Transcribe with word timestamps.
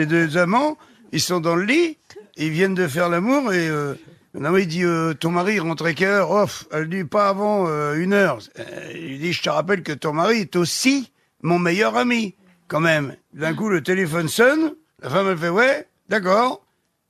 les 0.00 0.06
deux 0.06 0.38
amants, 0.38 0.78
ils 1.12 1.20
sont 1.20 1.40
dans 1.40 1.56
le 1.56 1.64
lit, 1.64 1.98
ils 2.36 2.50
viennent 2.50 2.74
de 2.74 2.88
faire 2.88 3.10
l'amour 3.10 3.52
et 3.52 3.68
euh, 3.68 3.94
non, 4.34 4.56
il 4.56 4.66
dit 4.66 4.84
euh, 4.84 5.12
ton 5.12 5.30
mari 5.30 5.58
rentre 5.58 5.84
à 5.86 5.92
quelle 5.92 6.08
heure 6.08 6.30
Off, 6.30 6.64
elle 6.72 6.88
dit 6.88 7.04
pas 7.04 7.28
avant 7.28 7.66
euh, 7.66 7.94
une 7.94 8.14
heure. 8.14 8.38
Euh, 8.58 8.92
il 8.94 9.18
dit 9.18 9.32
je 9.32 9.42
te 9.42 9.50
rappelle 9.50 9.82
que 9.82 9.92
ton 9.92 10.14
mari 10.14 10.38
est 10.40 10.56
aussi 10.56 11.12
mon 11.42 11.58
meilleur 11.58 11.96
ami 11.96 12.34
quand 12.68 12.80
même. 12.80 13.16
D'un 13.34 13.54
coup 13.54 13.68
le 13.68 13.82
téléphone 13.82 14.28
sonne, 14.28 14.72
la 15.02 15.10
femme 15.10 15.28
elle 15.28 15.38
fait 15.38 15.48
ouais, 15.50 15.86
d'accord. 16.08 16.62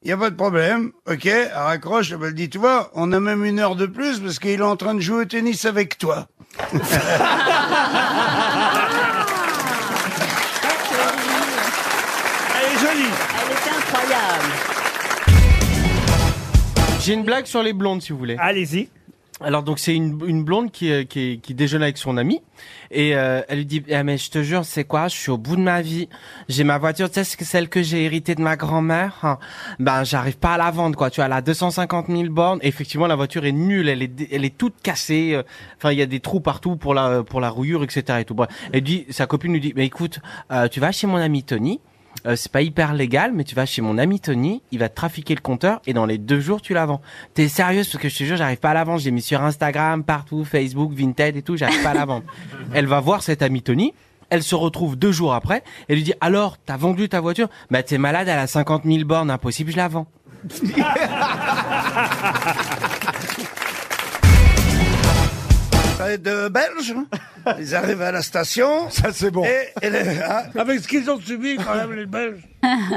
Il 0.03 0.09
y 0.09 0.13
a 0.13 0.17
pas 0.17 0.31
de 0.31 0.35
problème, 0.35 0.93
ok, 1.07 1.27
elle 1.27 1.53
raccroche, 1.53 2.11
elle 2.13 2.33
dit, 2.33 2.49
tu 2.49 2.57
vois, 2.57 2.91
on 2.95 3.13
a 3.13 3.21
même 3.21 3.45
une 3.45 3.59
heure 3.59 3.77
de 3.77 3.85
plus 3.85 4.19
parce 4.19 4.39
qu'il 4.39 4.59
est 4.59 4.63
en 4.63 4.77
train 4.77 4.95
de 4.95 5.01
jouer 5.01 5.21
au 5.21 5.25
tennis 5.27 5.67
avec 5.67 5.99
toi. 5.99 6.27
J'ai 17.01 17.15
une 17.15 17.25
blague 17.25 17.47
sur 17.47 17.63
les 17.63 17.73
blondes, 17.73 18.03
si 18.03 18.13
vous 18.13 18.19
voulez. 18.19 18.37
Allez-y. 18.39 18.89
Alors 19.43 19.63
donc 19.63 19.79
c'est 19.79 19.95
une, 19.95 20.21
une 20.27 20.45
blonde 20.45 20.71
qui, 20.71 20.93
euh, 20.93 21.05
qui, 21.05 21.41
qui 21.43 21.55
déjeune 21.55 21.83
avec 21.83 21.97
son 21.97 22.19
ami 22.19 22.43
et 22.91 23.17
euh, 23.17 23.41
elle 23.49 23.59
lui 23.59 23.65
dit 23.65 23.83
ah, 23.91 24.05
mais 24.05 24.19
je 24.19 24.31
te 24.31 24.43
jure 24.43 24.67
c'est 24.67 24.85
quoi? 24.85 25.09
Je 25.09 25.17
suis 25.17 25.31
au 25.31 25.39
bout 25.39 25.57
de 25.57 25.63
ma 25.63 25.81
vie 25.81 26.11
j'ai 26.51 26.63
ma 26.63 26.77
voiture 26.77 27.09
tu 27.09 27.15
sais 27.15 27.25
c'est 27.25 27.43
celle 27.43 27.71
que 27.71 27.83
j'ai 27.83 28.05
héritée 28.05 28.35
de 28.35 28.43
ma 28.43 28.57
grand-mère 28.57 29.17
hein. 29.23 29.39
ben 29.79 30.05
j'arrive 30.05 30.37
pas 30.37 30.55
à 30.55 30.59
la 30.59 30.71
vendre 30.71 30.95
quoi 30.95 31.09
tu 31.09 31.17
vois 31.17 31.25
elle 31.25 31.33
a 31.33 31.41
250 31.41 32.09
000 32.09 32.25
bornes 32.25 32.59
Et 32.61 32.69
effectivement 32.69 33.07
la 33.07 33.17
voiture 33.17 33.47
est 33.47 33.53
nulle 33.53 33.89
elle 33.89 34.03
est 34.03 34.29
elle 34.31 34.45
est 34.45 34.59
toute 34.59 34.75
cassée 34.83 35.33
euh, 35.33 35.43
enfin 35.79 35.91
il 35.91 35.99
y 35.99 36.03
a 36.03 36.07
des 36.07 36.21
trous 36.21 36.41
partout 36.41 36.77
pour 36.77 36.93
la 36.93 37.23
pour 37.23 37.41
la 37.41 37.49
rouillure 37.49 37.83
etc 37.83 38.19
et 38.21 38.27
tout 38.27 38.35
Bref. 38.35 38.51
elle 38.75 38.83
dit 38.83 39.07
sa 39.09 39.27
copine 39.27 39.55
lui 39.55 39.61
dit 39.61 39.73
mais 39.75 39.87
écoute 39.87 40.21
euh, 40.53 40.69
tu 40.69 40.81
vas 40.81 40.93
chez 40.93 41.07
mon 41.07 41.17
ami 41.17 41.45
Tony 41.45 41.81
euh, 42.27 42.37
c'est 42.37 42.53
pas 42.53 42.63
hyper 42.63 42.93
légal, 42.93 43.33
mais 43.33 43.45
tu 43.45 43.55
vas 43.55 43.67
chez 43.67 43.81
mon 43.83 43.97
ami 43.97 44.21
Tony, 44.21 44.63
il 44.73 44.79
va 44.79 44.89
te 44.89 44.95
trafiquer 44.95 45.35
le 45.35 45.41
compteur 45.41 45.81
et 45.87 45.93
dans 45.93 46.07
les 46.07 46.19
deux 46.19 46.41
jours 46.41 46.61
tu 46.61 46.75
la 46.75 46.85
vends. 46.87 47.01
T'es 47.35 47.49
sérieuse? 47.49 47.89
Parce 47.89 48.03
que 48.03 48.09
je 48.09 48.19
te 48.19 48.25
jure, 48.25 48.37
j'arrive 48.37 48.59
pas 48.59 48.71
à 48.71 48.75
la 48.75 48.85
vendre. 48.85 49.01
J'ai 49.01 49.11
mis 49.11 49.23
sur 49.23 49.43
Instagram, 49.43 50.05
partout, 50.05 50.45
Facebook, 50.45 50.93
Vinted 50.93 51.37
et 51.37 51.43
tout, 51.43 51.57
j'arrive 51.57 51.83
pas 51.83 51.91
à 51.91 51.95
la 51.95 52.05
vendre. 52.05 52.25
Elle 52.75 52.87
va 52.87 53.01
voir 53.01 53.23
cet 53.23 53.43
ami 53.43 53.63
Tony. 53.63 53.95
Elle 54.29 54.43
se 54.43 54.55
retrouve 54.55 54.97
deux 54.97 55.13
jours 55.13 55.35
après. 55.35 55.65
Elle 55.89 55.97
lui 55.97 56.05
dit 56.05 56.15
alors, 56.21 56.57
t'as 56.59 56.77
vendu 56.77 57.09
ta 57.09 57.21
voiture 57.21 57.49
Bah 57.71 57.83
t'es 57.83 57.99
malade, 57.99 58.29
elle 58.29 58.39
a 58.39 58.47
50 58.47 58.85
000 58.85 59.05
bornes, 59.05 59.31
impossible, 59.31 59.73
je 59.73 59.77
la 59.77 59.89
vends. 59.89 60.07
De 66.19 66.49
Belges, 66.49 66.95
ils 67.59 67.75
arrivent 67.75 68.03
à 68.03 68.13
la 68.13 68.23
station. 68.23 68.89
Ça, 68.91 69.13
c'est 69.13 69.31
bon. 69.31 69.45
Et, 69.45 69.69
et 69.87 69.91
le- 69.91 69.99
hein, 69.99 70.43
Avec 70.57 70.81
ce 70.81 70.89
qu'ils 70.89 71.11
ont 71.11 71.21
subi 71.21 71.57
quand 71.57 71.75
même 71.75 71.93
les 71.95 72.07
Belges. 72.07 72.43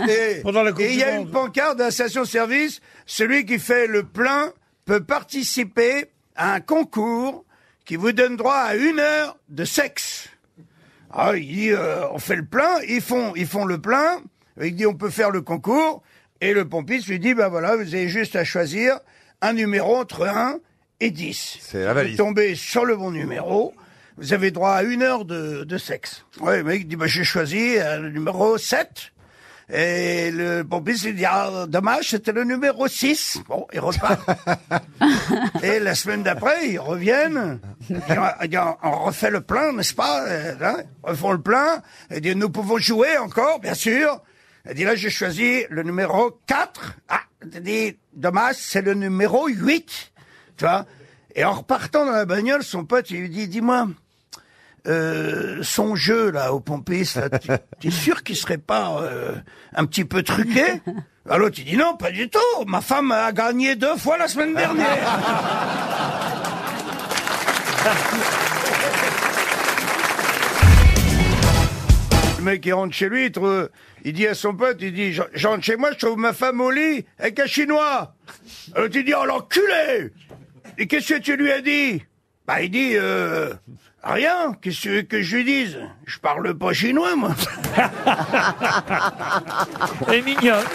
et- 0.10 0.42
Pendant 0.42 0.64
la 0.64 0.72
Coupe 0.72 0.82
et 0.82 0.92
il 0.94 1.00
y 1.00 1.04
a 1.04 1.12
du 1.12 1.18
une 1.18 1.24
Monde. 1.24 1.32
pancarte 1.32 1.78
de 1.78 1.84
la 1.84 1.92
station-service. 1.92 2.82
Celui 3.06 3.46
qui 3.46 3.60
fait 3.60 3.88
le 3.88 4.04
plein 4.04 4.52
peut 4.86 5.04
participer 5.04 6.06
à 6.36 6.54
un 6.54 6.60
concours 6.60 7.46
qui 7.86 7.96
vous 7.96 8.12
donne 8.12 8.38
droit 8.38 8.56
à 8.56 8.76
une 8.76 9.00
heure 9.00 9.38
de 9.50 9.66
sexe. 9.66 10.30
Ah, 11.12 11.34
il 11.36 11.48
dit, 11.48 11.70
euh, 11.72 12.08
on 12.12 12.18
fait 12.20 12.36
le 12.36 12.46
plein, 12.46 12.80
ils 12.88 13.02
font, 13.02 13.34
ils 13.36 13.46
font 13.46 13.66
le 13.66 13.78
plein. 13.80 14.20
Il 14.62 14.76
dit, 14.76 14.86
on 14.86 14.96
peut 14.96 15.10
faire 15.10 15.30
le 15.32 15.42
concours. 15.42 16.02
Et 16.42 16.54
le 16.54 16.68
pompiste 16.68 17.08
lui 17.08 17.20
dit, 17.20 17.34
ben 17.34 17.48
voilà, 17.50 17.76
vous 17.76 17.94
avez 17.94 18.08
juste 18.10 18.36
à 18.36 18.44
choisir 18.44 19.00
un 19.42 19.54
numéro 19.54 19.96
entre 19.96 20.28
1 20.28 20.58
et 21.00 21.12
10. 21.12 21.58
C'est 21.62 21.84
la 21.86 21.94
valise. 21.94 22.12
Vous 22.18 22.24
tombez 22.24 22.56
sur 22.56 22.84
le 22.86 22.96
bon 22.98 23.12
numéro. 23.12 23.74
Vous 24.18 24.34
avez 24.34 24.52
droit 24.52 24.72
à 24.74 24.84
une 24.84 25.02
heure 25.02 25.26
de, 25.26 25.64
de 25.64 25.78
sexe. 25.78 26.26
Ouais, 26.40 26.58
le 26.58 26.64
mec 26.64 26.88
dit, 26.88 26.96
bah, 26.96 27.08
j'ai 27.08 27.24
choisi 27.24 27.78
euh, 27.78 28.00
le 28.00 28.10
numéro 28.12 28.58
7. 28.58 29.12
Et 29.72 30.30
le 30.30 30.64
pompiste 30.64 31.06
lui 31.06 31.14
dit, 31.14 31.26
ah, 31.26 31.66
dommage, 31.68 32.10
c'était 32.10 32.32
le 32.32 32.44
numéro 32.44 32.88
6. 32.88 33.40
Bon, 33.48 33.66
il 33.74 33.80
repart. 33.80 34.20
Et 35.64 35.80
la 35.80 35.96
semaine 35.96 36.22
d'après, 36.22 36.70
ils 36.70 36.80
reviennent. 36.80 37.60
Ils 37.90 37.96
disent, 38.50 38.60
on 38.84 39.06
refait 39.06 39.32
le 39.32 39.42
plein, 39.42 39.72
n'est-ce 39.74 39.94
pas 39.96 40.28
Euh, 40.28 40.54
hein 40.62 40.78
Ils 41.06 41.10
refont 41.10 41.32
le 41.32 41.42
plein. 41.42 41.82
Et 42.12 42.20
dit, 42.22 42.36
nous 42.36 42.50
pouvons 42.50 42.78
jouer 42.78 43.18
encore, 43.18 43.60
bien 43.60 43.74
sûr. 43.74 44.22
Elle 44.66 44.76
dit, 44.76 44.84
là, 44.84 44.96
j'ai 44.96 45.10
choisi 45.10 45.64
le 45.70 45.82
numéro 45.84 46.40
4. 46.46 46.96
Ah, 47.10 47.22
elle 47.42 47.64
dit, 47.64 47.98
dommage, 48.14 48.58
c'est 48.60 48.82
le 48.82 48.94
numéro 48.94 49.48
8. 49.48 50.12
Tu 50.58 50.66
vois? 50.66 50.86
Et 51.36 51.44
en 51.46 51.54
repartant 51.54 52.06
dans 52.06 52.12
la 52.12 52.26
bagnole, 52.26 52.64
son 52.64 52.86
pote, 52.86 53.10
il 53.10 53.22
lui 53.22 53.30
dit, 53.30 53.48
dis-moi, 53.48 53.88
euh, 54.88 55.60
son 55.62 55.96
jeu, 55.96 56.32
là, 56.32 56.54
au 56.54 56.60
pompiste, 56.60 57.20
tu- 57.42 57.50
t'es 57.80 57.92
sûr 57.92 58.24
qu'il 58.24 58.36
serait 58.36 58.58
pas 58.58 58.98
euh, 59.02 59.34
un 59.76 59.86
petit 59.86 60.06
peu 60.06 60.24
truqué? 60.24 60.82
Alors 61.26 61.40
l'autre, 61.40 61.56
il 61.60 61.66
dit, 61.66 61.78
non, 61.78 61.96
pas 61.96 62.12
du 62.12 62.30
tout. 62.30 62.66
Ma 62.68 62.82
femme 62.82 63.12
a 63.12 63.32
gagné 63.32 63.76
deux 63.76 63.96
fois 63.96 64.18
la 64.18 64.28
semaine 64.28 64.54
dernière. 64.54 65.08
Le 72.40 72.44
mec, 72.44 72.66
il 72.66 72.74
rentre 72.74 72.94
chez 72.94 73.08
lui, 73.08 73.32
il, 74.04 74.14
dit 74.14 74.28
à 74.28 74.34
son 74.36 74.54
pote, 74.54 74.78
il 74.82 74.94
dit, 74.94 75.14
je 75.14 75.24
je 75.34 75.48
rentre 75.48 75.64
chez 75.64 75.78
moi, 75.78 75.92
je 75.94 76.06
trouve 76.06 76.18
ma 76.18 76.34
femme 76.34 76.60
au 76.60 76.72
lit 76.72 77.06
avec 77.18 77.40
un 77.40 77.46
chinois. 77.46 78.16
Alors 78.76 78.90
il 78.94 79.06
dit, 79.06 79.14
oh 79.18 79.26
l'enculé 79.26 80.12
Et 80.78 80.88
qu'est-ce 80.88 81.14
que 81.14 81.20
tu 81.20 81.38
lui 81.38 81.52
as 81.52 81.62
dit? 81.62 82.04
Bah 82.46 82.62
il 82.62 82.70
dit, 82.72 82.94
euh, 82.96 83.54
rien, 84.04 84.54
qu'est-ce 84.62 84.78
que 84.78 84.82
tu 84.82 84.90
veux 84.90 85.02
que 85.04 85.22
je 85.22 85.38
dise? 85.38 85.78
Je 86.06 86.20
parle 86.20 86.54
pas 86.58 86.74
chinois, 86.74 87.16
moi. 87.16 87.36
Elle 90.08 90.16
est 90.16 90.22
mignonne. 90.22 90.66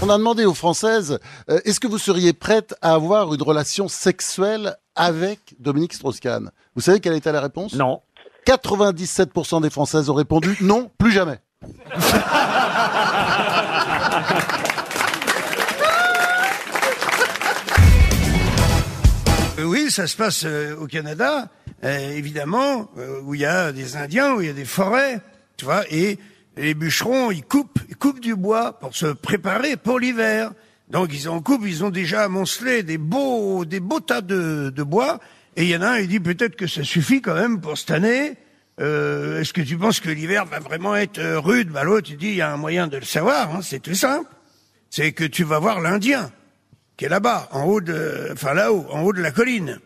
On 0.00 0.08
a 0.10 0.16
demandé 0.16 0.44
aux 0.44 0.54
Françaises, 0.54 1.18
euh, 1.50 1.58
est-ce 1.64 1.80
que 1.80 1.88
vous 1.88 1.98
seriez 1.98 2.32
prête 2.32 2.74
à 2.82 2.94
avoir 2.94 3.34
une 3.34 3.42
relation 3.42 3.88
sexuelle 3.88 4.76
avec 4.94 5.56
Dominique 5.58 5.92
Strauss-Kahn? 5.92 6.50
Vous 6.74 6.82
savez 6.82 7.00
quelle 7.00 7.14
était 7.14 7.32
la 7.32 7.40
réponse? 7.40 7.74
Non. 7.74 8.00
97% 8.46 9.60
des 9.60 9.70
Françaises 9.70 10.08
ont 10.08 10.14
répondu 10.14 10.56
non, 10.60 10.88
plus 10.98 11.10
jamais. 11.10 11.40
Ça 19.88 20.06
se 20.06 20.16
passe 20.16 20.44
euh, 20.44 20.76
au 20.76 20.86
Canada, 20.86 21.50
euh, 21.82 22.12
évidemment, 22.12 22.90
euh, 22.98 23.20
où 23.24 23.34
il 23.34 23.40
y 23.40 23.46
a 23.46 23.72
des 23.72 23.96
Indiens, 23.96 24.34
où 24.34 24.40
il 24.42 24.46
y 24.46 24.50
a 24.50 24.52
des 24.52 24.66
forêts, 24.66 25.20
tu 25.56 25.64
vois, 25.64 25.82
et 25.90 26.18
les 26.56 26.74
bûcherons, 26.74 27.30
ils 27.30 27.42
coupent, 27.42 27.80
ils 27.88 27.96
coupent 27.96 28.20
du 28.20 28.36
bois 28.36 28.78
pour 28.78 28.94
se 28.94 29.06
préparer 29.06 29.76
pour 29.76 29.98
l'hiver. 29.98 30.52
Donc 30.90 31.10
ils 31.12 31.28
en 31.28 31.40
coupent, 31.40 31.64
ils 31.66 31.84
ont 31.84 31.90
déjà 31.90 32.24
amoncelé 32.24 32.82
des 32.82 32.98
beaux, 32.98 33.64
des 33.64 33.80
beaux 33.80 34.00
tas 34.00 34.20
de, 34.20 34.70
de 34.70 34.82
bois, 34.82 35.20
et 35.56 35.64
il 35.64 35.70
y 35.70 35.76
en 35.76 35.82
a 35.82 35.88
un, 35.88 35.98
il 35.98 36.08
dit 36.08 36.20
peut-être 36.20 36.54
que 36.54 36.66
ça 36.66 36.84
suffit 36.84 37.20
quand 37.22 37.34
même 37.34 37.60
pour 37.60 37.76
cette 37.76 37.90
année. 37.90 38.36
Euh, 38.80 39.40
Est-ce 39.40 39.52
que 39.52 39.62
tu 39.62 39.76
penses 39.76 40.00
que 40.00 40.10
l'hiver 40.10 40.44
va 40.44 40.60
vraiment 40.60 40.94
être 40.94 41.20
rude? 41.38 41.70
Bah 41.70 41.82
l'autre, 41.82 42.08
il 42.10 42.18
dit 42.18 42.28
il 42.28 42.36
y 42.36 42.42
a 42.42 42.52
un 42.52 42.56
moyen 42.56 42.86
de 42.86 42.98
le 42.98 43.04
savoir, 43.04 43.56
hein, 43.56 43.60
c'est 43.62 43.80
tout 43.80 43.94
simple. 43.94 44.30
C'est 44.90 45.12
que 45.12 45.24
tu 45.24 45.44
vas 45.44 45.58
voir 45.58 45.80
l'Indien 45.80 46.30
qui 46.98 47.04
est 47.04 47.08
là-bas, 47.08 47.48
en 47.52 47.62
haut 47.62 47.80
de, 47.80 48.28
enfin 48.32 48.52
là-haut, 48.54 48.84
en 48.90 49.02
haut 49.02 49.12
de 49.12 49.22
la 49.22 49.30
colline. 49.30 49.78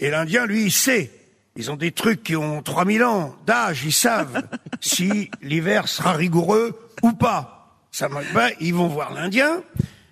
Et 0.00 0.10
l'Indien, 0.10 0.44
lui, 0.44 0.64
il 0.64 0.72
sait. 0.72 1.10
Ils 1.56 1.70
ont 1.70 1.76
des 1.76 1.92
trucs 1.92 2.24
qui 2.24 2.36
ont 2.36 2.62
3000 2.62 3.04
ans 3.04 3.36
d'âge, 3.46 3.84
ils 3.84 3.92
savent 3.92 4.42
si 4.80 5.30
l'hiver 5.40 5.88
sera 5.88 6.12
rigoureux 6.12 6.78
ou 7.02 7.12
pas. 7.12 7.78
Ça 7.92 8.08
manque 8.08 8.32
pas, 8.34 8.50
ils 8.60 8.74
vont 8.74 8.88
voir 8.88 9.14
l'Indien. 9.14 9.62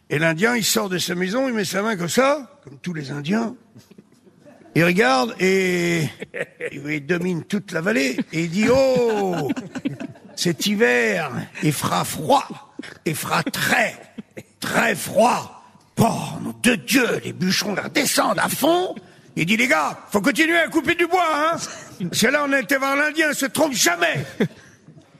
Et 0.09 0.21
l'Indien, 0.21 0.55
il 0.57 0.65
sort 0.65 0.89
de 0.89 0.99
sa 0.99 1.17
maison, 1.17 1.49
il 1.49 1.55
met 1.55 1.65
sa 1.65 1.83
main 1.83 1.97
comme 1.97 2.09
ça, 2.09 2.61
comme 2.63 2.79
tous 2.79 2.95
les 2.95 3.11
Indiens. 3.11 3.57
Il 4.77 4.85
regarde 4.85 5.35
et 5.41 6.09
il 6.73 7.07
domine 7.07 7.43
toute 7.43 7.73
la 7.73 7.81
vallée 7.81 8.21
et 8.33 8.45
il 8.45 8.51
dit, 8.51 8.67
oh, 8.71 9.51
cet 10.37 10.67
hiver, 10.67 11.33
il 11.65 11.73
fera 11.73 12.05
froid, 12.05 12.47
il 13.05 13.17
fera 13.17 13.43
très, 13.43 13.97
très 14.61 14.95
froid. 14.95 15.56
Oh, 15.99 16.05
nom 16.43 16.55
de 16.63 16.75
Dieu, 16.75 17.21
les 17.25 17.33
bûcherons 17.33 17.75
là 17.75 17.89
descendent 17.89 18.39
à 18.39 18.49
fond. 18.49 18.95
Il 19.35 19.45
dit, 19.47 19.57
les 19.57 19.69
gars, 19.69 19.99
faut 20.11 20.21
continuer 20.21 20.59
à 20.59 20.69
couper 20.69 20.95
du 20.95 21.07
bois, 21.07 21.27
hein. 21.35 21.57
Parce 22.09 22.21
que 22.21 22.27
là, 22.27 22.45
on 22.47 22.53
a 22.53 22.61
été 22.61 22.77
voir 22.77 22.97
l'Indien, 22.97 23.29
il 23.31 23.35
se 23.35 23.47
trompe 23.47 23.75
jamais. 23.75 24.25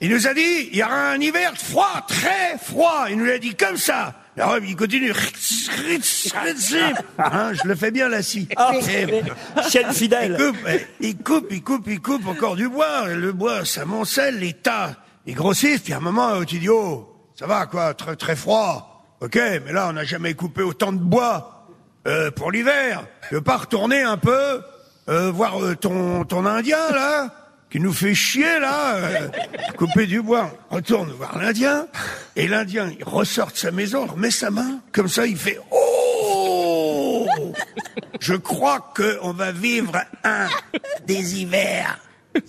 Il 0.01 0.11
nous 0.11 0.27
a 0.27 0.35
dit, 0.35 0.69
il 0.73 0.77
y 0.77 0.83
aura 0.83 1.11
un 1.13 1.21
hiver 1.21 1.53
froid, 1.57 2.05
très 2.07 2.59
froid. 2.63 3.07
Il 3.09 3.17
nous 3.17 3.25
l'a 3.25 3.39
dit 3.39 3.55
comme 3.55 3.79
ça. 3.79 4.15
Alors, 4.37 4.59
il 4.59 4.77
continue. 4.77 5.13
Hein, 7.19 7.53
je 7.55 7.67
le 7.67 7.75
fais 7.75 7.91
bien, 7.91 8.09
la 8.09 8.23
scie. 8.23 8.49
Ah, 8.57 8.73
il 8.75 8.83
fidèle. 8.83 10.37
coupe, 10.37 10.57
eh, 10.69 10.87
il 11.01 11.17
coupe, 11.17 11.47
il 11.51 11.63
coupe, 11.63 11.87
il 11.87 12.01
coupe 12.01 12.27
encore 12.27 12.57
du 12.57 12.69
bois. 12.69 13.09
Le 13.09 13.33
bois, 13.33 13.65
ça 13.65 13.87
moncelle, 13.87 14.39
les 14.39 14.53
tas, 14.53 14.97
ils 15.27 15.35
grossissent. 15.35 15.81
Puis 15.81 15.95
à 15.95 15.97
un 15.97 16.01
moment, 16.01 16.45
tu 16.45 16.59
dis, 16.59 16.69
oh, 16.69 17.09
ça 17.35 17.47
va 17.47 17.65
quoi, 17.65 17.95
très 17.95 18.17
très 18.17 18.37
froid. 18.37 18.96
Ok, 19.21 19.37
mais 19.37 19.73
là, 19.73 19.89
on 19.89 19.95
n'a 19.95 20.05
jamais 20.05 20.35
coupé 20.35 20.63
autant 20.63 20.93
de 20.93 20.99
bois 20.99 21.67
euh, 22.07 22.31
pour 22.31 22.53
l'hiver. 22.53 23.07
Tu 23.29 23.37
veux 23.37 23.41
pas 23.41 23.57
retourner 23.57 24.03
un 24.03 24.19
peu, 24.19 24.61
euh, 25.09 25.31
voir 25.31 25.63
euh, 25.63 25.75
ton 25.75 26.25
ton 26.25 26.45
Indien 26.45 26.91
là, 26.93 27.31
tu 27.71 27.81
nous 27.81 27.93
fais 27.93 28.15
chier 28.15 28.59
là, 28.61 28.95
euh, 28.95 29.29
couper 29.77 30.07
du 30.07 30.23
bois. 30.23 30.51
Retourne 30.71 31.11
voir 31.11 31.39
l'Indien, 31.39 31.87
et 32.37 32.47
l'Indien, 32.47 32.93
il 32.97 33.05
ressort 33.05 33.53
de 33.53 33.57
sa 33.57 33.71
maison, 33.71 34.07
remet 34.07 34.31
sa 34.31 34.51
main, 34.51 34.81
comme 34.93 35.09
ça, 35.09 35.27
il 35.27 35.37
fait 35.37 35.59
Oh 35.71 37.27
Je 38.21 38.35
crois 38.35 38.93
qu'on 38.95 39.33
va 39.33 39.51
vivre 39.51 39.97
un 40.25 40.47
des 41.07 41.41
hivers 41.41 41.99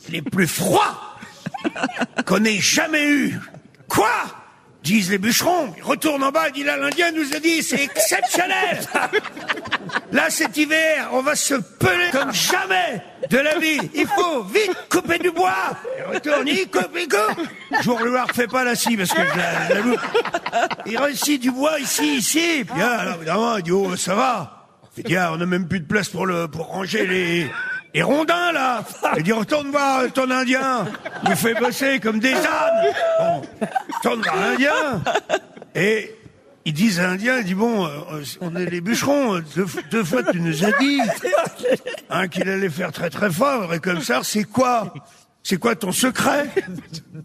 les 0.10 0.22
plus 0.22 0.48
froids 0.48 1.18
qu'on 2.26 2.44
ait 2.44 2.60
jamais 2.60 3.08
eu. 3.08 3.40
Quoi? 3.88 4.12
Disent 4.88 5.10
les 5.10 5.18
bûcherons. 5.18 5.74
Il 5.78 5.84
retourne 5.84 6.24
en 6.24 6.32
bas, 6.32 6.48
il 6.50 6.54
dit 6.54 6.64
là, 6.64 6.78
l'Indien 6.78 7.12
nous 7.12 7.36
a 7.36 7.40
dit, 7.40 7.62
c'est 7.62 7.84
exceptionnel. 7.84 8.80
Là, 10.12 10.30
cet 10.30 10.56
hiver, 10.58 11.10
on 11.12 11.22
va 11.22 11.36
se 11.36 11.56
peler 11.56 12.10
comme 12.12 12.34
jamais 12.34 13.02
de 13.30 13.38
la 13.38 13.60
vie. 13.60 13.80
Il 13.94 14.08
faut 14.08 14.44
vite 14.44 14.76
couper 14.90 15.20
du 15.20 15.32
bois. 15.32 15.78
Il 15.98 16.16
retourne, 16.16 16.48
il 16.48 16.70
coupe, 16.70 16.96
il 16.96 17.08
coupe. 17.08 17.48
Jour 17.84 18.00
pas 18.52 18.64
la 18.64 18.76
scie 18.76 18.96
parce 18.96 19.12
que 19.12 19.22
je 19.22 19.74
la, 19.74 19.82
loupe. 19.82 20.00
Il 20.86 20.98
réussit 20.98 21.42
du 21.42 21.52
bois 21.52 21.80
ici, 21.80 22.18
ici. 22.18 22.66
Puis 22.66 22.80
là, 22.80 23.00
alors, 23.00 23.16
évidemment, 23.16 23.58
il 23.58 23.64
dit, 23.64 23.72
oh, 23.72 23.96
ça 23.96 24.16
va. 24.16 24.68
Il 24.96 25.04
dit, 25.04 25.16
ah, 25.16 25.32
on 25.34 25.38
n'a 25.38 25.46
même 25.46 25.68
plus 25.68 25.80
de 25.80 25.86
place 25.86 26.10
pour 26.10 26.26
le, 26.26 26.48
pour 26.48 26.68
ranger 26.68 27.06
les, 27.06 27.52
les 27.98 28.04
rondins, 28.04 28.52
là. 28.52 28.84
Il 29.18 29.24
dit, 29.24 29.32
retourne 29.32 29.72
voir 29.72 30.04
ton 30.14 30.30
Indien. 30.30 30.86
Il 31.28 31.36
fait 31.36 31.56
bosser 31.56 32.00
comme 32.00 32.20
des 32.20 32.32
ânes. 32.36 33.40
Retourne 33.96 34.22
voir 34.22 34.36
l'Indien. 34.36 35.02
Et 35.74 36.14
ils 36.66 36.74
disent 36.74 37.00
à 37.00 37.08
l'Indien, 37.08 37.40
il 37.40 37.46
dit, 37.46 37.56
bon, 37.56 37.88
euh, 37.88 38.22
on 38.40 38.56
est 38.56 38.68
les 38.68 38.82
bûcherons. 38.82 39.38
euh, 39.38 39.44
Deux, 39.56 39.66
deux 39.90 40.04
fois, 40.04 40.22
tu 40.32 40.40
nous 40.40 40.64
as 40.64 40.72
dit 40.78 41.02
hein, 42.12 42.28
qu'il 42.28 42.48
allait 42.48 42.70
faire 42.70 42.92
très 42.92 43.10
très 43.10 43.32
fort. 43.32 43.74
Et 43.74 43.80
comme 43.80 44.02
ça, 44.02 44.22
c'est 44.24 44.44
quoi? 44.44 44.94
C'est 45.42 45.58
quoi 45.58 45.76
ton 45.76 45.92
secret? 45.92 46.50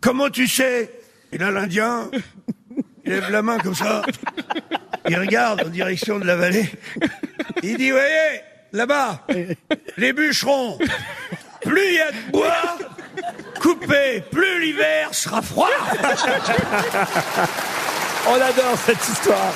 Comment 0.00 0.30
tu 0.30 0.46
sais? 0.48 0.90
Et 1.32 1.36
là, 1.38 1.50
l'Indien, 1.50 2.10
il 3.04 3.12
lève 3.12 3.30
la 3.30 3.42
main 3.42 3.58
comme 3.58 3.74
ça. 3.74 4.00
Il 5.06 5.18
regarde 5.18 5.64
en 5.66 5.68
direction 5.68 6.18
de 6.18 6.24
la 6.24 6.36
vallée. 6.36 6.70
Il 7.62 7.76
dit, 7.76 7.90
voyez, 7.90 8.40
là-bas, 8.72 9.26
les 9.96 10.12
bûcherons, 10.12 10.78
plus 11.62 11.86
il 11.88 11.94
y 11.94 12.00
a 12.00 12.10
de 12.12 12.30
bois, 12.32 12.78
coupé, 13.60 14.22
plus 14.30 14.60
l'hiver 14.60 15.14
sera 15.14 15.42
froid. 15.42 15.68
On 18.28 18.34
adore 18.34 18.76
cette 18.76 19.08
histoire. 19.08 19.52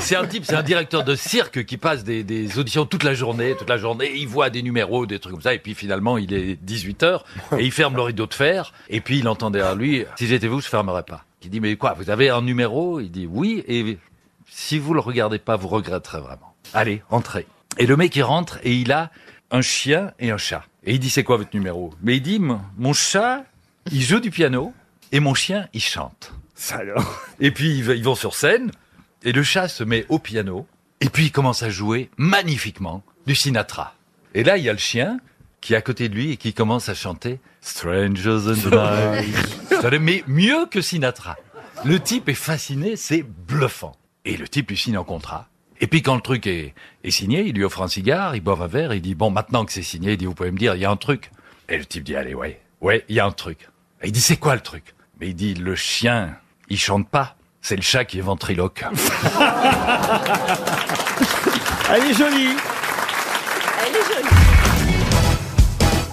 C'est 0.00 0.16
un 0.16 0.26
type, 0.26 0.44
c'est 0.44 0.56
un 0.56 0.62
directeur 0.62 1.04
de 1.04 1.14
cirque 1.14 1.64
qui 1.64 1.76
passe 1.76 2.02
des, 2.02 2.24
des 2.24 2.58
auditions 2.58 2.84
toute 2.84 3.04
la 3.04 3.14
journée, 3.14 3.54
toute 3.56 3.68
la 3.68 3.76
journée. 3.76 4.10
Il 4.16 4.26
voit 4.26 4.50
des 4.50 4.62
numéros, 4.62 5.06
des 5.06 5.20
trucs 5.20 5.34
comme 5.34 5.42
ça, 5.42 5.54
et 5.54 5.58
puis 5.60 5.74
finalement 5.74 6.18
il 6.18 6.32
est 6.34 6.56
18 6.60 7.02
h 7.04 7.20
et 7.58 7.64
il 7.64 7.70
ferme 7.70 7.94
le 7.94 8.02
rideau 8.02 8.26
de 8.26 8.34
fer. 8.34 8.72
Et 8.88 9.00
puis 9.00 9.20
il 9.20 9.28
entend 9.28 9.50
derrière 9.50 9.76
lui 9.76 10.04
"Si 10.16 10.26
j'étais 10.26 10.48
vous, 10.48 10.60
je 10.60 10.66
fermerais 10.68 11.04
pas." 11.04 11.24
Il 11.44 11.50
dit 11.50 11.60
"Mais 11.60 11.76
quoi 11.76 11.94
Vous 11.96 12.10
avez 12.10 12.28
un 12.28 12.42
numéro? 12.42 12.98
Il 12.98 13.12
dit 13.12 13.28
"Oui." 13.30 13.62
Et 13.68 13.98
si 14.48 14.80
vous 14.80 14.94
le 14.94 15.00
regardez 15.00 15.38
pas, 15.38 15.54
vous 15.54 15.68
regretterez 15.68 16.20
vraiment. 16.20 16.49
Allez, 16.74 17.02
entrez. 17.10 17.46
Et 17.78 17.86
le 17.86 17.96
mec 17.96 18.14
il 18.16 18.22
rentre 18.22 18.58
et 18.62 18.74
il 18.74 18.92
a 18.92 19.10
un 19.50 19.62
chien 19.62 20.12
et 20.18 20.30
un 20.30 20.36
chat. 20.38 20.64
Et 20.84 20.94
il 20.94 21.00
dit 21.00 21.10
"C'est 21.10 21.24
quoi 21.24 21.36
votre 21.36 21.54
numéro? 21.54 21.92
Mais 22.02 22.16
il 22.16 22.22
dit 22.22 22.38
"Mon- 22.38 22.60
"Mon 22.76 22.92
chat, 22.92 23.44
il 23.90 24.02
joue 24.02 24.20
du 24.20 24.30
piano 24.30 24.72
et 25.12 25.20
mon 25.20 25.34
chien, 25.34 25.68
il 25.72 25.80
chante." 25.82 26.32
Ça 26.54 26.76
alors. 26.76 27.20
Et 27.40 27.50
puis 27.50 27.78
ils 27.78 28.04
vont 28.04 28.14
sur 28.14 28.34
scène 28.34 28.70
et 29.22 29.32
le 29.32 29.42
chat 29.42 29.68
se 29.68 29.82
met 29.84 30.06
au 30.08 30.18
piano 30.18 30.66
et 31.00 31.08
puis 31.08 31.26
il 31.26 31.32
commence 31.32 31.62
à 31.62 31.70
jouer 31.70 32.10
magnifiquement 32.16 33.02
du 33.26 33.34
Sinatra. 33.34 33.94
Et 34.34 34.44
là 34.44 34.56
il 34.56 34.64
y 34.64 34.68
a 34.68 34.72
le 34.72 34.78
chien 34.78 35.18
qui 35.60 35.74
est 35.74 35.76
à 35.76 35.82
côté 35.82 36.08
de 36.08 36.14
lui 36.14 36.30
et 36.32 36.36
qui 36.36 36.54
commence 36.54 36.88
à 36.88 36.94
chanter 36.94 37.38
Strangers 37.60 38.48
in 38.48 38.54
the 38.54 38.72
Night. 38.72 40.00
Mais 40.00 40.24
mieux 40.26 40.66
que 40.70 40.80
Sinatra. 40.80 41.36
Le 41.84 41.98
type 42.00 42.28
est 42.28 42.34
fasciné, 42.34 42.96
c'est 42.96 43.22
bluffant. 43.22 43.92
Et 44.24 44.36
le 44.36 44.48
type 44.48 44.68
lui 44.70 44.76
signe 44.76 44.96
un 44.96 45.04
contrat. 45.04 45.48
Et 45.80 45.86
puis 45.86 46.02
quand 46.02 46.14
le 46.14 46.20
truc 46.20 46.46
est, 46.46 46.74
signé, 47.08 47.40
il 47.40 47.54
lui 47.54 47.64
offre 47.64 47.82
un 47.82 47.88
cigare, 47.88 48.36
il 48.36 48.40
boit 48.40 48.58
un 48.60 48.66
verre, 48.66 48.92
il 48.92 49.00
dit 49.00 49.14
bon 49.14 49.30
maintenant 49.30 49.64
que 49.64 49.72
c'est 49.72 49.82
signé, 49.82 50.12
il 50.12 50.18
dit 50.18 50.26
vous 50.26 50.34
pouvez 50.34 50.50
me 50.50 50.58
dire 50.58 50.74
il 50.74 50.80
y 50.80 50.84
a 50.84 50.90
un 50.90 50.96
truc. 50.96 51.30
Et 51.68 51.78
le 51.78 51.86
type 51.86 52.04
dit 52.04 52.16
allez 52.16 52.34
ouais 52.34 52.60
ouais 52.80 53.04
il 53.08 53.16
y 53.16 53.20
a 53.20 53.26
un 53.26 53.32
truc. 53.32 53.68
Et 54.02 54.08
il 54.08 54.12
dit 54.12 54.20
c'est 54.20 54.36
quoi 54.36 54.54
le 54.54 54.60
truc? 54.60 54.94
Mais 55.20 55.28
il 55.28 55.34
dit 55.34 55.54
le 55.54 55.74
chien 55.74 56.36
il 56.68 56.78
chante 56.78 57.08
pas, 57.08 57.36
c'est 57.62 57.76
le 57.76 57.82
chat 57.82 58.04
qui 58.04 58.18
est 58.18 58.22
ventriloque. 58.22 58.84
Elle 61.92 62.04
est 62.04 62.14
jolie. 62.14 62.56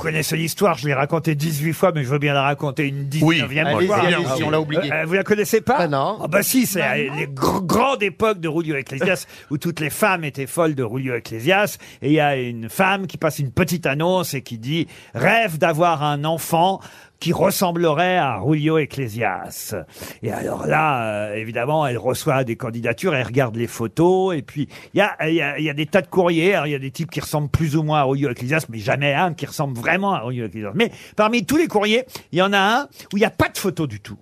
Connaissez 0.07 0.37
l'histoire, 0.37 0.77
je 0.77 0.87
l'ai 0.87 0.93
racontée 0.93 1.35
18 1.35 1.73
fois, 1.73 1.91
mais 1.93 2.01
je 2.03 2.07
veux 2.09 2.17
bien 2.17 2.33
la 2.33 2.43
raconter 2.43 2.87
une 2.87 3.09
19e 3.09 3.65
Allez-y, 3.65 3.87
fois. 3.87 3.97
allez-y, 3.97 4.43
on 4.43 4.49
l'a 4.49 4.61
oublié. 4.61 4.89
Euh, 4.93 5.03
vous 5.05 5.13
la 5.15 5.23
connaissez 5.23 5.59
pas? 5.59 5.75
Ah 5.79 5.87
non. 5.89 6.17
Ah 6.23 6.27
bah 6.29 6.43
si, 6.43 6.65
c'est 6.65 6.81
euh, 6.81 7.09
les 7.17 7.27
gr- 7.27 7.65
grandes 7.65 8.01
époques 8.03 8.39
de 8.39 8.47
Rulio 8.47 8.77
Ecclesias 8.77 9.25
où 9.51 9.57
toutes 9.57 9.81
les 9.81 9.89
femmes 9.89 10.23
étaient 10.23 10.47
folles 10.47 10.75
de 10.75 10.83
Rulio 10.83 11.13
Ecclesias 11.15 11.77
et 12.01 12.07
il 12.07 12.13
y 12.13 12.21
a 12.21 12.37
une 12.37 12.69
femme 12.69 13.05
qui 13.05 13.17
passe 13.17 13.39
une 13.39 13.51
petite 13.51 13.85
annonce 13.85 14.33
et 14.33 14.41
qui 14.41 14.57
dit 14.57 14.87
rêve 15.13 15.57
d'avoir 15.57 16.03
un 16.03 16.23
enfant 16.23 16.79
qui 17.19 17.33
ressemblerait 17.33 18.17
à 18.17 18.37
Rulio 18.37 18.77
Ecclesias. 18.77 19.75
Et 20.21 20.31
alors 20.31 20.67
là, 20.67 21.29
euh, 21.29 21.35
évidemment, 21.35 21.87
elle 21.87 21.97
reçoit 21.97 22.43
des 22.43 22.55
candidatures, 22.55 23.15
elle 23.15 23.25
regarde 23.25 23.55
les 23.55 23.67
photos, 23.67 24.35
et 24.35 24.41
puis 24.41 24.67
il 24.93 24.97
y 24.97 25.01
a, 25.01 25.29
y, 25.29 25.41
a, 25.41 25.59
y 25.59 25.69
a 25.69 25.73
des 25.73 25.85
tas 25.85 26.01
de 26.01 26.07
courriers. 26.07 26.59
Il 26.65 26.71
y 26.71 26.75
a 26.75 26.79
des 26.79 26.91
types 26.91 27.09
qui 27.09 27.19
ressemblent 27.19 27.49
plus 27.49 27.75
ou 27.75 27.83
moins 27.83 27.99
à 27.99 28.03
Rulio 28.03 28.29
Ecclesias, 28.29 28.65
mais 28.69 28.79
jamais 28.79 29.13
un 29.13 29.33
qui 29.33 29.45
ressemble 29.45 29.77
vraiment 29.77 30.13
à 30.13 30.19
Rulio 30.19 30.45
Ecclesias. 30.45 30.71
Mais 30.75 30.91
parmi 31.15 31.45
tous 31.45 31.57
les 31.57 31.67
courriers, 31.67 32.05
il 32.31 32.39
y 32.39 32.41
en 32.41 32.53
a 32.53 32.59
un 32.59 32.83
où 33.13 33.17
il 33.17 33.19
n'y 33.19 33.25
a 33.25 33.31
pas 33.31 33.49
de 33.49 33.57
photo 33.57 33.87
du 33.87 33.99
tout. 33.99 34.17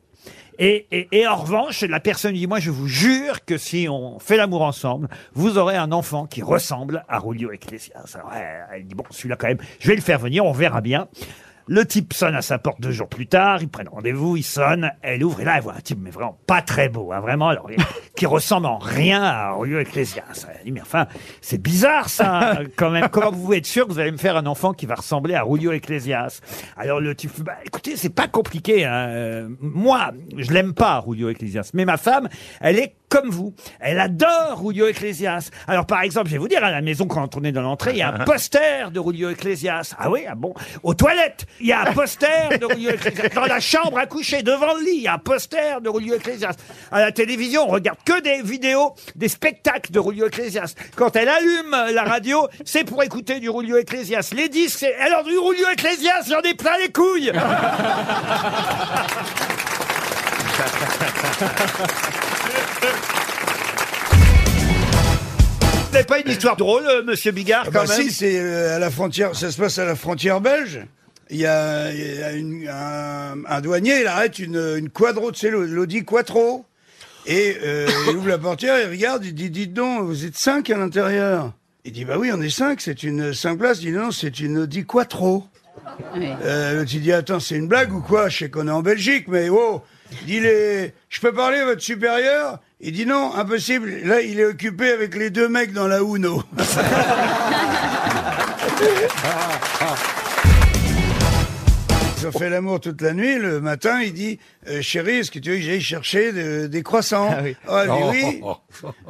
Et, 0.58 0.88
et, 0.90 1.10
et 1.12 1.28
en 1.28 1.36
revanche, 1.36 1.82
la 1.82 2.00
personne 2.00 2.34
dit, 2.34 2.48
moi 2.48 2.62
je 2.62 2.72
vous 2.72 2.88
jure 2.88 3.44
que 3.44 3.58
si 3.58 3.88
on 3.90 4.20
fait 4.20 4.38
l'amour 4.38 4.62
ensemble, 4.62 5.10
vous 5.34 5.58
aurez 5.58 5.76
un 5.76 5.92
enfant 5.92 6.28
qui 6.28 6.42
ressemble 6.42 7.04
à 7.10 7.20
Rulio 7.20 7.52
Ecclesias. 7.52 8.16
Alors 8.16 8.32
elle 8.72 8.88
dit, 8.88 8.96
bon, 8.96 9.04
celui-là 9.10 9.36
quand 9.36 9.48
même, 9.48 9.58
je 9.80 9.90
vais 9.90 9.96
le 9.96 10.02
faire 10.02 10.20
venir, 10.20 10.46
on 10.46 10.54
verra 10.54 10.80
bien. 10.80 11.10
Le 11.68 11.84
type 11.84 12.14
sonne 12.14 12.36
à 12.36 12.44
sa 12.44 12.60
porte 12.60 12.80
deux 12.80 12.92
jours 12.92 13.10
plus 13.10 13.26
tard, 13.26 13.62
ils 13.62 13.68
prennent 13.68 13.90
rendez-vous, 13.90 14.38
il 14.38 14.44
sonne, 14.44 14.92
elle 15.02 15.24
ouvre, 15.24 15.42
et 15.42 15.46
là 15.46 15.54
elle 15.58 15.64
voit 15.64 15.74
un 15.74 15.82
type, 15.82 15.98
mais 16.00 16.12
vraiment 16.12 16.38
pas 16.46 16.62
très 16.62 16.90
beau, 16.90 17.12
hein, 17.12 17.22
vraiment, 17.22 17.50
alors, 17.50 17.70
qui 18.16 18.26
ressemble 18.26 18.68
en 18.68 18.78
rien 18.78 19.24
à. 19.24 19.56
Elle 19.66 20.64
dit, 20.64 20.72
mais 20.72 20.82
enfin, 20.82 21.08
c'est 21.42 21.62
bizarre 21.62 22.10
ça, 22.10 22.60
quand 22.76 22.90
même. 22.90 23.10
Comment 23.10 23.32
vous 23.32 23.42
pouvez 23.42 23.58
être 23.58 23.66
sûr 23.66 23.88
que 23.88 23.92
vous 23.94 24.00
allez 24.00 24.12
me 24.12 24.18
faire 24.18 24.38
un 24.38 24.46
enfant 24.46 24.74
qui 24.74 24.86
va 24.86 24.96
ressembler 24.96 25.36
à 25.36 25.44
Rulio 25.44 25.72
Ecclesias? 25.72 26.42
Alors 26.78 27.00
le 27.00 27.16
type, 27.16 27.32
bah, 27.42 27.58
écoutez, 27.66 27.96
c'est 27.98 28.10
pas 28.10 28.28
compliqué. 28.28 28.86
Hein. 28.86 29.08
Euh, 29.10 29.50
Moi, 29.60 30.12
je 30.38 30.52
l'aime 30.52 30.74
pas, 30.74 31.00
Rulio 31.00 31.30
Ecclesias, 31.30 31.72
mais 31.74 31.86
ma 31.86 31.98
femme, 31.98 32.30
elle 32.62 32.80
est 32.80 32.96
comme 33.10 33.30
vous. 33.30 33.54
Elle 33.80 34.00
adore 34.00 34.62
Rulio 34.62 34.88
Ecclesias. 34.88 35.50
Alors 35.68 35.86
par 35.86 36.02
exemple, 36.02 36.28
je 36.28 36.34
vais 36.34 36.38
vous 36.38 36.48
dire, 36.48 36.64
à 36.64 36.72
la 36.72 36.82
maison, 36.82 37.06
quand 37.08 37.38
on 37.38 37.44
est 37.44 37.52
dans 37.52 37.62
l'entrée, 37.62 37.92
il 37.92 37.98
y 37.98 38.02
a 38.02 38.14
un 38.14 38.20
poster 38.26 38.92
de 38.92 39.00
Rulio 39.00 39.30
Ecclesias. 39.30 39.94
Ah 39.98 40.10
oui, 40.10 40.22
ah 40.28 40.36
bon? 40.36 40.54
Aux 40.84 40.94
toilettes, 40.94 41.46
il 41.60 41.68
y 41.68 41.72
a 41.72 41.82
un 41.88 41.94
poster 41.94 42.58
de 42.60 42.66
Rulio 42.66 42.90
Ecclesias. 42.92 43.30
Dans 43.30 43.46
la 43.46 43.60
chambre 43.60 43.98
à 43.98 44.06
coucher, 44.06 44.44
devant 44.44 44.74
le 44.74 44.84
lit, 44.84 44.98
il 44.98 45.04
y 45.04 45.08
a 45.08 45.14
un 45.14 45.20
poster 45.20 45.82
de 45.82 45.90
Rulio 45.90 46.16
Ecclesias. 46.16 46.56
À 46.92 47.00
la 47.00 47.12
télévision, 47.12 47.64
on 47.68 47.72
regarde 47.72 48.00
que 48.06 48.22
des 48.22 48.42
vidéos, 48.44 48.94
des 49.16 49.28
spectacles 49.28 49.92
de 49.92 50.00
Rulio 50.00 50.28
Ecclesias. 50.28 50.76
Quand 50.96 51.16
elle 51.16 51.28
allume 51.30 51.76
la 51.94 52.04
radio, 52.04 52.48
c'est 52.64 52.84
pour 52.84 53.02
écouter 53.04 53.40
du 53.40 53.50
Rulio 53.50 53.78
Ecclesias. 53.78 54.30
Les 54.36 54.48
disques, 54.48 54.78
c'est... 54.80 54.96
Alors 54.96 55.24
du 55.24 55.38
Rulio 55.38 55.66
Ecclesias, 55.74 56.26
j'en 56.30 56.42
ai 56.42 56.54
plein 56.54 56.78
les 56.78 56.92
couilles 56.92 57.32
Vous 65.88 65.92
n'avez 65.94 66.06
pas 66.06 66.20
une 66.20 66.30
histoire 66.30 66.58
drôle, 66.58 66.84
euh, 66.88 67.04
monsieur 67.04 67.32
Bigard, 67.32 67.64
Ah 67.68 67.70
quand 67.72 67.86
bah 67.86 67.98
même 67.98 68.02
si, 68.10 68.12
c'est 68.12 68.38
euh, 68.40 68.76
à 68.76 68.80
la 68.80 68.90
frontière, 68.92 69.36
ça 69.36 69.50
se 69.52 69.58
passe 69.58 69.78
à 69.80 69.86
la 69.86 69.96
frontière 69.96 70.42
belge. 70.42 70.82
Il 71.30 71.38
y 71.38 71.46
a, 71.46 71.92
il 71.92 72.20
y 72.20 72.24
a 72.24 72.32
une- 72.34 72.68
un, 72.68 73.36
un 73.48 73.62
douanier, 73.62 74.02
il 74.02 74.08
arrête 74.08 74.38
une, 74.40 74.58
une 74.78 74.90
quadro, 74.90 75.32
tu 75.32 75.40
sais, 75.40 75.50
l'Audi 75.52 76.04
Quattro. 76.04 76.66
Et 77.28 77.58
euh, 77.64 77.88
il 78.10 78.18
ouvre 78.18 78.28
la 78.28 78.38
portière, 78.38 78.80
il 78.80 78.90
regarde, 78.90 79.26
il 79.26 79.34
dit, 79.34 79.50
dites 79.50 79.74
donc, 79.74 80.04
vous 80.04 80.26
êtes 80.26 80.38
cinq 80.38 80.70
à 80.70 80.78
l'intérieur. 80.78 81.54
Il 81.84 81.92
dit, 81.92 82.06
bah 82.06 82.18
oui, 82.18 82.32
on 82.34 82.42
est 82.42 82.50
cinq, 82.50 82.82
c'est 82.82 83.04
une 83.04 83.34
cinq 83.34 83.58
places. 83.58 83.80
Il 83.82 83.92
dit, 83.92 83.98
non, 83.98 84.12
c'est 84.12 84.40
une 84.40 84.60
Audi 84.60 84.86
Quattro. 84.86 85.46
Euh, 86.18 86.78
l'autre, 86.78 86.92
il 86.94 87.02
dit, 87.02 87.12
attends, 87.12 87.40
c'est 87.40 87.56
une 87.56 87.68
blague 87.68 87.94
ou 87.94 88.02
quoi? 88.02 88.30
Je 88.30 88.40
sais 88.40 88.50
qu'on 88.50 88.68
est 88.68 88.72
en 88.72 88.82
Belgique, 88.82 89.28
mais 89.28 89.50
oh 89.50 89.84
Il 90.22 90.28
dit, 90.28 90.40
les... 90.40 90.94
je 91.10 91.20
peux 91.20 91.34
parler 91.34 91.60
à 91.60 91.66
votre 91.66 91.82
supérieur? 91.82 92.60
Il 92.80 92.92
dit, 92.92 93.06
non, 93.06 93.34
impossible. 93.36 93.90
Là, 94.04 94.22
il 94.22 94.40
est 94.40 94.46
occupé 94.46 94.92
avec 94.92 95.16
les 95.16 95.30
deux 95.30 95.48
mecs 95.48 95.74
dans 95.74 95.88
la 95.88 96.00
Uno. 96.00 96.44
Fait 102.32 102.50
l'amour 102.50 102.80
toute 102.80 103.02
la 103.02 103.14
nuit. 103.14 103.38
Le 103.38 103.62
matin, 103.62 104.02
il 104.02 104.14
dit 104.14 104.40
euh, 104.68 104.82
chérie, 104.82 105.18
est-ce 105.18 105.32
que 105.32 105.40
tu 105.40 105.52
veux 105.52 105.56
que 105.58 105.62
j'aille 105.62 105.82
chercher 105.82 106.32
de- 106.32 106.68
des 106.68 106.84
croissants 106.84 107.30
Ah 107.32 107.42
oui. 107.44 107.56
Elle 107.70 107.88
dit 107.88 108.42
oui. 108.42 108.42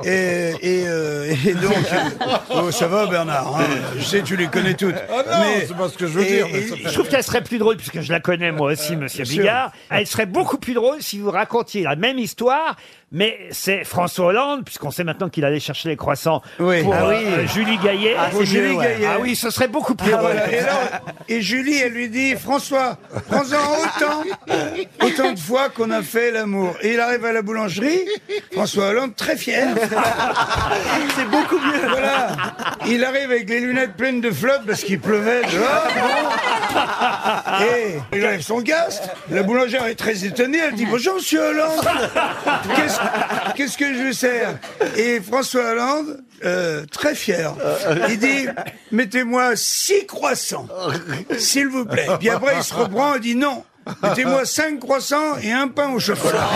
Et, 0.03 0.51
et, 0.62 0.84
euh, 0.88 1.34
et 1.45 1.53
donc, 1.53 1.74
euh, 1.74 2.27
oh, 2.51 2.72
ça 2.72 2.88
va 2.88 3.07
Bernard, 3.07 3.55
hein, 3.57 3.65
je 3.98 4.03
sais, 4.03 4.22
tu 4.22 4.36
les 4.36 4.48
connais 4.48 4.74
toutes. 4.75 4.95
Ah 5.10 5.24
non, 5.39 5.45
c'est 5.67 5.75
pas 5.77 5.89
ce 5.89 5.98
que 5.98 6.07
je 6.07 6.12
veux 6.19 6.25
et- 6.25 6.36
dire, 6.36 6.48
mais 6.51 6.62
ça 6.62 6.75
Je 6.89 6.93
trouve 6.93 7.07
qu'elle 7.07 7.24
serait 7.24 7.43
plus 7.43 7.57
drôle, 7.57 7.77
puisque 7.77 8.01
je 8.01 8.12
la 8.12 8.19
connais 8.19 8.51
moi 8.51 8.72
aussi, 8.74 8.95
Monsieur 8.95 9.25
sûr. 9.25 9.39
Bigard. 9.43 9.72
Elle 9.89 10.07
serait 10.07 10.25
beaucoup 10.25 10.57
plus 10.57 10.74
drôle 10.74 11.01
si 11.01 11.17
vous 11.19 11.31
racontiez 11.31 11.84
la 11.84 11.95
même 11.95 12.19
histoire, 12.19 12.75
mais 13.15 13.39
c'est 13.50 13.86
François 13.86 14.25
Hollande, 14.27 14.65
puisqu'on 14.65 14.91
sait 14.91 15.05
maintenant 15.05 15.29
qu'il 15.29 15.45
allait 15.45 15.62
chercher 15.62 15.88
les 15.88 15.95
croissants 15.95 16.41
Oui. 16.60 16.84
pour 16.84 16.93
Ah 16.93 17.05
euh, 17.05 17.17
oui. 17.17 17.25
euh, 17.25 17.48
Julie 17.48 17.77
Gaillet. 17.77 18.15
Pour 18.31 18.43
Julie 18.43 18.75
Gaillet. 18.77 19.07
Ah 19.07 19.17
oui, 19.22 19.36
ce 19.38 19.50
serait 19.50 19.69
beaucoup 19.69 19.95
plus 19.95 20.13
Ah, 20.13 20.17
drôle. 20.17 20.31
voilà. 20.34 20.51
Et, 20.51 20.62
là, 20.62 21.01
et 21.29 21.41
Julie, 21.41 21.77
elle 21.77 21.93
lui 21.93 22.10
dit, 22.10 22.36
François, 22.36 22.98
prends-en 23.29 23.55
autant, 23.86 24.24
autant 25.01 25.31
de 25.31 25.39
fois 25.39 25.69
qu'on 25.69 25.91
a 25.91 26.01
fait 26.01 26.29
l'amour. 26.31 26.75
Et 26.81 26.93
il 26.95 27.00
arrive 27.00 27.24
à 27.24 27.31
la 27.31 27.41
boulangerie, 27.41 28.01
François 28.51 28.88
Hollande, 28.89 29.15
très 29.15 29.38
fier. 29.38 29.65
C'est 31.15 31.29
beaucoup 31.29 31.57
mieux. 31.57 31.88
Voilà. 31.89 32.27
Il 32.86 33.03
arrive 33.05 33.31
avec 33.31 33.50
les 33.50 33.62
lunettes 33.62 33.95
pleines 33.95 34.19
de 34.19 34.29
flotte 34.31 34.63
parce 34.67 34.84
qu'il 34.84 35.00
pleuvait 35.00 35.41
dehors. 35.43 35.88
Et 37.62 37.95
il 38.17 38.25
enlève 38.25 38.41
son 38.41 38.62
casque. 38.62 39.03
La 39.31 39.43
boulangère 39.43 39.86
est 39.86 39.95
très 39.95 40.25
étonnée. 40.25 40.57
Elle 40.67 40.75
dit, 40.75 40.86
bonjour, 40.86 41.15
monsieur 41.15 41.39
Hollande. 41.41 41.79
Qu'est-ce 42.75 43.00
qu'est-ce 43.56 43.78
que 43.78 43.94
je 43.94 44.08
vous 44.08 44.14
sers 44.14 44.58
Et 44.96 45.20
François 45.22 45.72
Hollande, 45.72 46.24
euh, 46.44 46.86
très 46.92 47.16
fier, 47.16 47.54
il 48.10 48.20
dit 48.20 48.48
mettez-moi 48.92 49.56
six 49.56 50.06
croissants, 50.06 50.68
s'il 51.38 51.68
vous 51.68 51.86
plaît. 51.86 52.08
Puis 52.20 52.30
après, 52.30 52.58
il 52.58 52.64
se 52.64 52.74
reprend 52.74 53.16
et 53.16 53.20
dit 53.20 53.36
non, 53.36 53.64
mettez-moi 54.04 54.46
cinq 54.46 54.80
croissants 54.80 55.38
et 55.42 55.52
un 55.52 55.68
pain 55.68 55.90
au 55.90 56.00
chocolat. 56.00 56.48